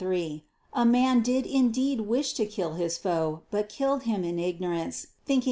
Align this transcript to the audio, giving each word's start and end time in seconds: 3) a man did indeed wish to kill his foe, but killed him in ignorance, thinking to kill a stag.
3) 0.03 0.43
a 0.73 0.83
man 0.83 1.21
did 1.21 1.45
indeed 1.45 2.01
wish 2.01 2.33
to 2.33 2.43
kill 2.47 2.73
his 2.73 2.97
foe, 2.97 3.43
but 3.51 3.69
killed 3.69 4.01
him 4.01 4.23
in 4.23 4.39
ignorance, 4.39 5.05
thinking 5.05 5.05
to 5.05 5.09
kill 5.25 5.37
a 5.37 5.37
stag. 5.37 5.39